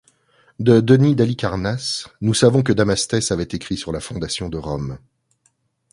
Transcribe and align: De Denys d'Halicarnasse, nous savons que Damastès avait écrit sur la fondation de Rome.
De 0.57 0.79
Denys 0.79 1.13
d'Halicarnasse, 1.15 2.07
nous 2.21 2.33
savons 2.33 2.63
que 2.63 2.73
Damastès 2.73 3.31
avait 3.31 3.43
écrit 3.43 3.77
sur 3.77 3.91
la 3.91 3.99
fondation 3.99 4.49
de 4.49 4.57
Rome. 4.57 4.97